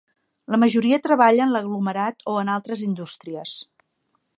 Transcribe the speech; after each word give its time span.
La 0.53 0.59
majoria 0.63 0.99
treballa 1.03 1.45
en 1.49 1.53
l'aglomerat 1.57 2.27
o 2.33 2.37
en 2.45 2.53
altres 2.57 2.87
indústries. 2.91 3.59